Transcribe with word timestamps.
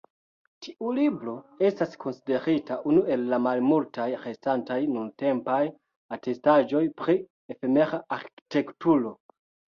Tiu 0.67 0.91
libro 0.99 1.33
estas 1.67 1.91
konsiderita 2.03 2.77
unu 2.93 3.03
el 3.17 3.25
la 3.33 3.39
malmultaj 3.47 4.07
restantaj 4.23 4.79
nuntempaj 4.95 5.59
atestaĵoj 6.19 6.83
pri 7.05 7.19
efemera 7.57 8.03
arkitekturo. 8.21 9.15